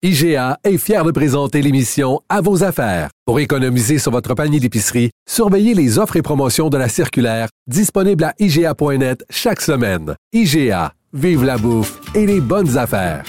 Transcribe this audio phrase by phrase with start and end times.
[0.00, 3.10] IGA est fier de présenter l'émission À vos affaires.
[3.26, 8.22] Pour économiser sur votre panier d'épicerie, surveillez les offres et promotions de la circulaire disponible
[8.22, 10.14] à IGA.net chaque semaine.
[10.32, 13.24] IGA, vive la bouffe et les bonnes affaires.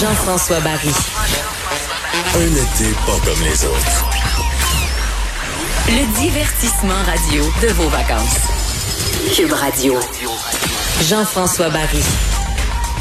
[0.00, 0.90] Jean-François Barry.
[2.34, 4.10] Un été pas comme les autres.
[5.86, 8.61] Le divertissement radio de vos vacances.
[9.12, 9.94] Cube Radio.
[11.08, 12.02] Jean-François Barry.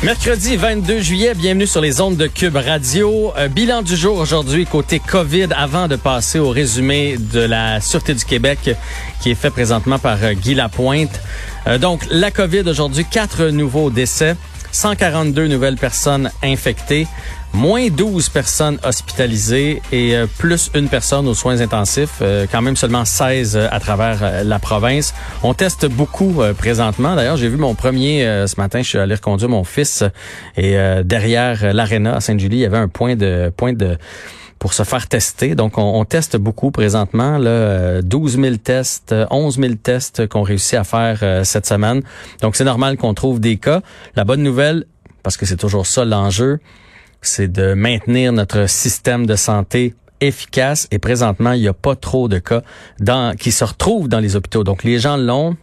[0.04, 3.34] Mercredi 22 juillet, bienvenue sur les ondes de Cube Radio.
[3.38, 8.14] Euh, bilan du jour aujourd'hui côté COVID avant de passer au résumé de la Sûreté
[8.14, 8.72] du Québec
[9.22, 11.20] qui est fait présentement par euh, Guy Lapointe.
[11.68, 14.36] Euh, donc la COVID aujourd'hui, quatre nouveaux décès.
[14.72, 17.08] 142 nouvelles personnes infectées,
[17.54, 22.76] moins 12 personnes hospitalisées et euh, plus une personne aux soins intensifs, euh, quand même
[22.76, 25.14] seulement 16 euh, à travers la province.
[25.44, 27.16] On teste beaucoup présentement.
[27.16, 30.04] D'ailleurs, j'ai vu mon premier ce matin, je suis allé reconduire mon fils
[30.58, 33.98] et derrière l'aréna à Sainte-Julie, il y avait un point de point de
[34.62, 35.56] pour se faire tester.
[35.56, 37.40] Donc, on, teste beaucoup présentement.
[37.40, 42.04] Là, 12 000 tests, 11 000 tests qu'on réussit à faire euh, cette semaine.
[42.44, 43.82] Donc, c'est normal qu'on trouve des cas.
[44.16, 44.86] La bonne nouvelle,
[45.24, 46.60] parce que c'est toujours ça l'enjeu,
[47.24, 50.88] c'est de maintenir notre système de santé efficace.
[50.92, 52.62] Et présentement, il n'y a pas trop de cas
[53.40, 54.64] qui se retrouvent dans les hôpitaux.
[54.64, 55.58] Donc, les gens l'ont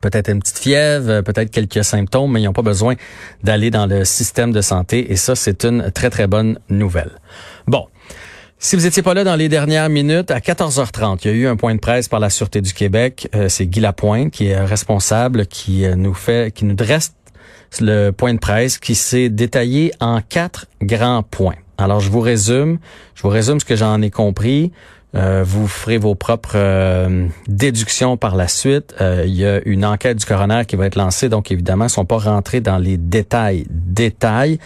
[0.00, 2.94] peut-être une petite fièvre, peut-être quelques symptômes, mais ils n'ont pas besoin
[3.42, 5.12] d'aller dans le système de santé.
[5.12, 7.12] Et ça, c'est une très, très bonne nouvelle.
[7.66, 7.86] Bon.
[8.62, 11.46] Si vous étiez pas là dans les dernières minutes, à 14h30, il y a eu
[11.46, 13.26] un point de presse par la Sûreté du Québec.
[13.34, 17.14] Euh, c'est Guy Lapointe qui est responsable, qui euh, nous fait, qui nous dresse
[17.80, 21.54] le point de presse, qui s'est détaillé en quatre grands points.
[21.78, 22.78] Alors, je vous résume.
[23.14, 24.72] Je vous résume ce que j'en ai compris.
[25.14, 26.58] Euh, vous ferez vos propres
[27.48, 28.94] déductions par la suite.
[29.00, 32.04] il y a une enquête du coroner qui va être lancée, donc évidemment, ils sont
[32.04, 34.58] pas rentrés dans les détails, détails,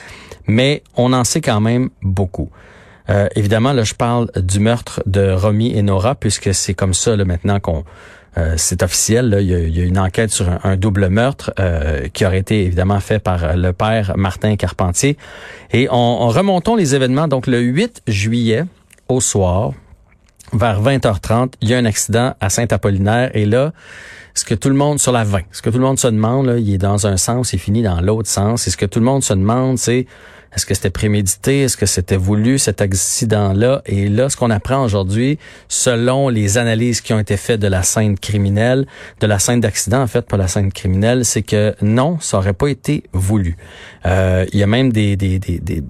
[0.46, 2.50] mais on en sait quand même beaucoup.
[3.10, 7.16] Euh, évidemment, là, je parle du meurtre de Romy et Nora, puisque c'est comme ça
[7.16, 7.84] là, maintenant qu'on
[8.36, 9.28] euh, c'est officiel.
[9.28, 12.98] Là, il, y a, une enquête sur un, double meurtre euh, qui aurait été évidemment
[13.00, 15.16] fait par le père Martin Carpentier.
[15.72, 17.28] Et on, remontons les événements.
[17.28, 18.64] Donc le 8 juillet
[19.08, 19.72] au soir,
[20.54, 23.30] vers 20h30, il y a un accident à Saint-Apollinaire.
[23.34, 23.72] Et là,
[24.34, 26.46] ce que tout le monde sur la 20, ce que tout le monde se demande,
[26.46, 28.66] là, il est dans un sens, il finit dans l'autre sens.
[28.66, 30.06] Et ce que tout le monde se demande, c'est
[30.54, 31.62] est-ce que c'était prémédité?
[31.62, 33.82] Est-ce que c'était voulu, cet accident-là?
[33.86, 35.38] Et là, ce qu'on apprend aujourd'hui,
[35.68, 38.86] selon les analyses qui ont été faites de la scène criminelle,
[39.20, 42.52] de la scène d'accident, en fait, pas la scène criminelle, c'est que non, ça aurait
[42.52, 43.56] pas été voulu.
[44.06, 45.82] Euh, il y a même des, des, des, des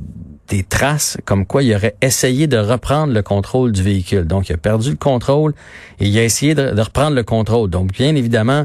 [0.54, 4.24] des traces comme quoi il aurait essayé de reprendre le contrôle du véhicule.
[4.24, 5.52] Donc, il a perdu le contrôle
[5.98, 7.70] et il a essayé de, reprendre le contrôle.
[7.70, 8.64] Donc, bien évidemment,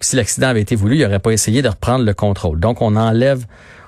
[0.00, 2.60] si l'accident avait été voulu, il n'aurait pas essayé de reprendre le contrôle.
[2.60, 3.46] Donc, on enlève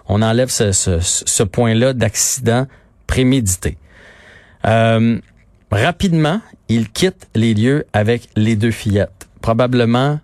[0.09, 2.67] on enlève ce, ce, point-là d'accident
[3.07, 3.79] prémédité.
[4.67, 5.19] Euh,
[5.71, 9.22] rapidement, il quitte les lieux avec les deux fillettes.
[9.43, 10.21] Probablement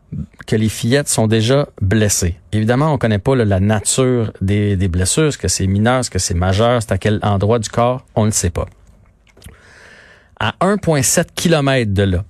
[0.46, 2.36] que les fillettes sont déjà blessées.
[2.52, 6.34] Évidemment, on connaît pas la nature des, blessures, est-ce que c'est mineur, est-ce que c'est
[6.34, 8.66] majeur, c'est à quel endroit du corps, on ne sait pas.
[10.40, 12.24] À 1,7 km de là,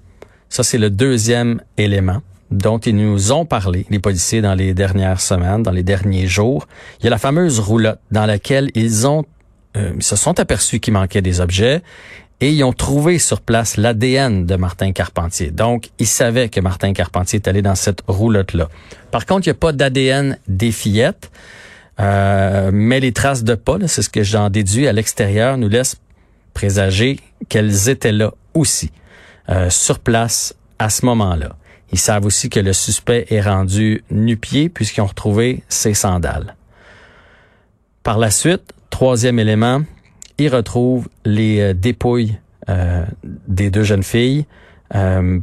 [0.48, 5.20] ça c'est le deuxième élément, dont ils nous ont parlé, les policiers, dans les dernières
[5.20, 6.66] semaines, dans les derniers jours.
[7.00, 11.22] Il y a la fameuse roulotte dans laquelle ils euh, se sont aperçus qu'il manquait
[11.22, 11.82] des objets
[12.40, 15.50] et ils ont trouvé sur place l'ADN de Martin Carpentier.
[15.50, 18.68] Donc, ils savaient que Martin Carpentier est allé dans cette roulotte-là.
[19.10, 21.30] Par contre, il n'y a pas d'ADN des fillettes,
[22.00, 25.96] euh, mais les traces de pas, c'est ce que j'en déduis à l'extérieur, nous laissent
[26.54, 28.92] présager qu'elles étaient là aussi,
[29.48, 31.56] euh, sur place à ce moment-là.
[31.90, 36.54] Ils savent aussi que le suspect est rendu nu-pied puisqu'ils ont retrouvé ses sandales.
[38.02, 39.82] Par la suite, troisième élément,
[40.38, 42.38] ils retrouvent les euh, dépouilles
[42.68, 43.04] euh,
[43.46, 44.46] des deux jeunes filles.
[44.94, 45.38] Euh,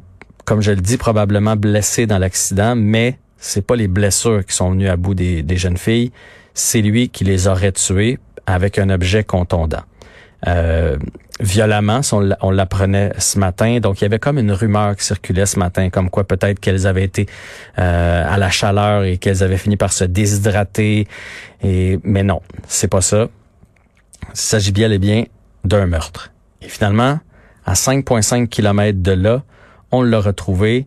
[0.45, 4.71] comme je le dis, probablement blessées dans l'accident, mais c'est pas les blessures qui sont
[4.71, 6.11] venues à bout des, des jeunes filles,
[6.53, 9.81] c'est lui qui les aurait tuées avec un objet contondant.
[10.47, 10.97] Euh,
[11.39, 12.01] violemment,
[12.41, 13.79] on l'apprenait ce matin.
[13.79, 16.87] Donc, il y avait comme une rumeur qui circulait ce matin, comme quoi peut-être qu'elles
[16.87, 17.25] avaient été
[17.77, 21.07] euh, à la chaleur et qu'elles avaient fini par se déshydrater.
[21.63, 23.27] Et mais non, c'est pas ça.
[24.33, 25.25] S'agit bien et bien
[25.63, 26.31] d'un meurtre.
[26.61, 27.19] Et finalement,
[27.65, 29.43] à 5,5 km de là,
[29.91, 30.85] on l'a retrouvé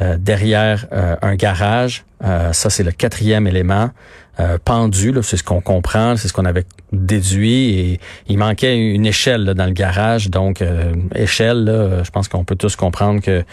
[0.00, 0.86] euh, derrière
[1.22, 2.04] un garage.
[2.20, 3.90] ça, c'est le quatrième élément.
[4.40, 7.70] Euh, pendu, c'est ce qu'on comprend, c'est ce qu'on avait déduit.
[7.70, 11.66] Et il manquait une échelle dans le garage, donc euh, échelle,
[12.04, 13.44] je pense qu'on peut tous comprendre que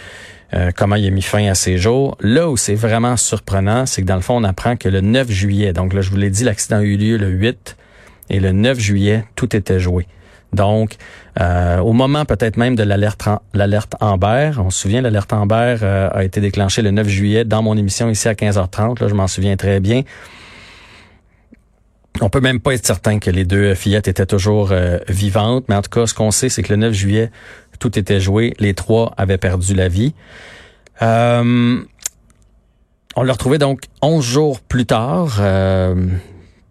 [0.53, 2.17] euh, comment il a mis fin à ses jours.
[2.21, 5.29] Là où c'est vraiment surprenant, c'est que dans le fond, on apprend que le 9
[5.29, 7.77] juillet, donc là, je vous l'ai dit, l'accident a eu lieu le 8,
[8.29, 10.07] et le 9 juillet, tout était joué.
[10.53, 10.95] Donc,
[11.39, 16.09] euh, au moment peut-être même de l'alerte l'alerte Amber, on se souvient, l'alerte Amber euh,
[16.11, 19.27] a été déclenchée le 9 juillet dans mon émission ici à 15h30, là, je m'en
[19.27, 20.03] souviens très bien.
[22.21, 25.75] On peut même pas être certain que les deux fillettes étaient toujours euh, vivantes, mais
[25.75, 27.29] en tout cas, ce qu'on sait, c'est que le 9 juillet,
[27.79, 28.53] tout était joué.
[28.57, 30.13] Les trois avaient perdu la vie.
[31.01, 31.83] Euh,
[33.17, 35.41] on l'a retrouvé donc 11 jours plus tard.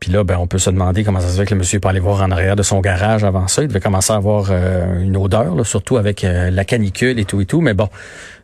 [0.04, 1.80] Euh, puis là, ben, on peut se demander comment ça se fait que le monsieur
[1.80, 3.62] peut aller voir en arrière de son garage avant ça.
[3.62, 7.60] Il devait commencer à avoir une odeur, surtout avec la canicule et tout et tout.
[7.60, 7.88] Mais bon,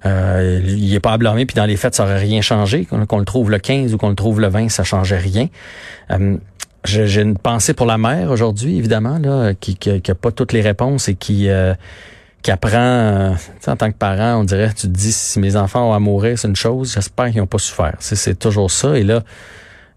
[0.05, 1.47] il est pas à blâmer.
[1.47, 2.87] Puis dans les fêtes, ça aurait rien changé.
[2.87, 5.49] Qu'on le trouve le 15 ou qu'on le trouve le 20, ça changeait rien.
[6.85, 11.09] J'ai une pensée pour la mère aujourd'hui, évidemment, là, qui n'a pas toutes les réponses
[11.09, 11.75] et qui euh,
[12.43, 13.33] qui apprend, euh,
[13.67, 16.39] en tant que parent, on dirait, tu te dis, si mes enfants ont à mourir,
[16.39, 17.97] c'est une chose, j'espère qu'ils n'ont pas souffert.
[18.01, 18.97] C'est toujours ça.
[18.97, 19.23] Et là,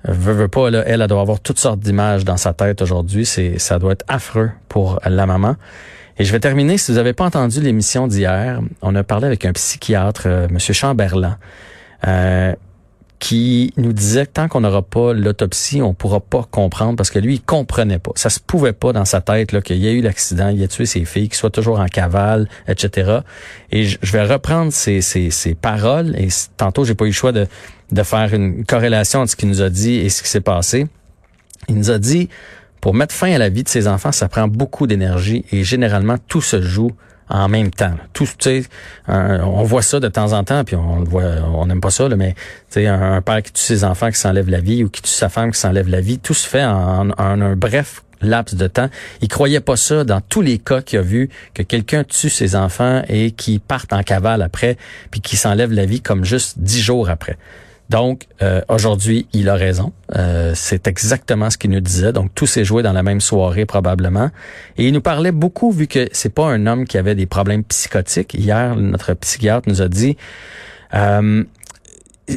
[0.06, 3.26] veut, veut pas, là, elle, elle doit avoir toutes sortes d'images dans sa tête aujourd'hui.
[3.26, 5.56] C'est, ça doit être affreux pour la maman.
[6.20, 9.46] Et je vais terminer, si vous n'avez pas entendu l'émission d'hier, on a parlé avec
[9.46, 10.60] un psychiatre, euh, M.
[10.60, 11.38] Chamberlain,
[12.08, 12.54] euh,
[13.24, 17.20] qui nous disait que tant qu'on n'aura pas l'autopsie, on pourra pas comprendre parce que
[17.20, 18.12] lui, il comprenait pas.
[18.16, 20.86] Ça se pouvait pas dans sa tête qu'il y a eu l'accident, il a tué
[20.86, 23.20] ses filles, qu'il soit toujours en cavale, etc.
[23.72, 26.28] Et je, vais reprendre ces, ces, ces paroles et
[26.58, 27.48] tantôt j'ai pas eu le choix de,
[27.94, 30.88] de faire une corrélation entre ce qu'il nous a dit et ce qui s'est passé.
[31.70, 32.28] Il nous a dit
[32.82, 36.18] pour mettre fin à la vie de ses enfants, ça prend beaucoup d'énergie et généralement
[36.28, 36.92] tout se joue
[37.34, 37.96] en même temps.
[38.14, 38.28] Tout,
[39.08, 42.16] on voit ça de temps en temps, puis on voit, on n'aime pas ça, là,
[42.16, 42.36] mais
[42.78, 45.30] un, un père qui tue ses enfants qui s'enlève la vie ou qui tue sa
[45.30, 48.90] femme qui s'enlève la vie, tout se fait en, un bref laps de temps.
[49.22, 52.56] Il croyait pas ça dans tous les cas qu'il a vu que quelqu'un tue ses
[52.56, 54.78] enfants et qui partent en cavale après,
[55.12, 57.38] puis qui s'enlève la vie comme juste dix jours après.
[57.90, 59.94] Donc, euh, aujourd'hui, il a raison.
[60.16, 62.14] Euh, c'est exactement ce qu'il nous disait.
[62.14, 64.32] Donc, tout s'est joué dans la même soirée probablement.
[64.78, 67.64] Et il nous parlait beaucoup, vu que c'est pas un homme qui avait des problèmes
[67.64, 68.34] psychotiques.
[68.34, 70.18] Hier, notre psychiatre nous a dit,
[70.94, 71.44] euh,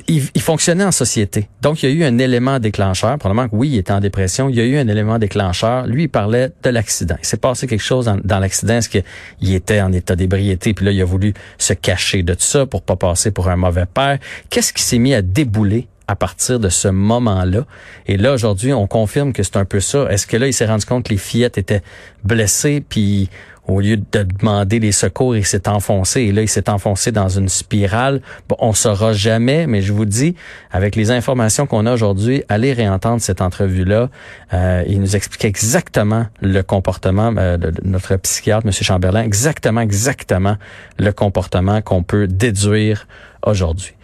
[0.08, 1.48] il, fonctionnait en société.
[1.62, 3.18] Donc, il y a eu un élément déclencheur.
[3.18, 4.48] Probablement que oui, il était en dépression.
[4.48, 5.86] Il y a eu un élément déclencheur.
[5.86, 7.16] Lui, il parlait de l'accident.
[7.20, 8.74] Il s'est passé quelque chose dans, l'accident.
[8.74, 10.74] Est-ce qu'il était en état d'ébriété?
[10.74, 13.56] Puis là, il a voulu se cacher de tout ça pour pas passer pour un
[13.56, 14.18] mauvais père.
[14.50, 17.64] Qu'est-ce qui s'est mis à débouler à partir de ce moment-là?
[18.06, 20.08] Et là, aujourd'hui, on confirme que c'est un peu ça.
[20.10, 21.82] Est-ce que là, il s'est rendu compte que les fillettes étaient
[22.24, 23.28] blessées, puis
[23.66, 27.28] au lieu de demander les secours, il s'est enfoncé et là, il s'est enfoncé dans
[27.28, 28.20] une spirale.
[28.48, 30.34] Bon, on saura jamais, mais je vous dis,
[30.70, 34.08] avec les informations qu'on a aujourd'hui, allez réentendre cette entrevue-là.
[34.54, 38.72] Euh, il nous explique exactement le comportement euh, de notre psychiatre, M.
[38.72, 40.56] Chamberlain, exactement, exactement
[40.98, 43.08] le comportement qu'on peut déduire
[43.44, 43.94] aujourd'hui.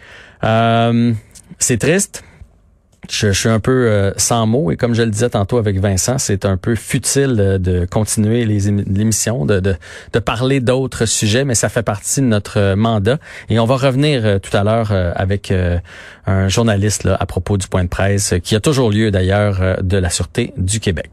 [0.43, 1.13] Euh,
[1.59, 2.23] c'est triste
[3.09, 6.17] je, suis un peu euh, sans mots et comme je le disais tantôt avec Vincent,
[6.17, 11.83] c'est un peu futile de, continuer l'émission, de, de, parler d'autres sujets, mais ça fait
[11.83, 13.17] partie de notre mandat.
[13.49, 15.53] Et on va revenir euh, tout à l'heure euh, avec
[16.25, 19.97] un journaliste là, à propos du point de presse qui a toujours lieu d'ailleurs de
[19.97, 21.09] la Sûreté du Québec.